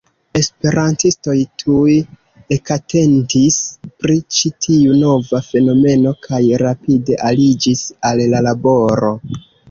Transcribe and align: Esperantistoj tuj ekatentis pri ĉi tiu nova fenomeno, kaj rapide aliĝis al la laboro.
Esperantistoj 0.39 1.33
tuj 1.63 1.97
ekatentis 2.55 3.57
pri 4.03 4.15
ĉi 4.37 4.51
tiu 4.67 4.95
nova 5.01 5.41
fenomeno, 5.49 6.13
kaj 6.29 6.39
rapide 6.63 7.19
aliĝis 7.31 7.83
al 8.11 8.23
la 8.33 8.41
laboro. 8.47 9.13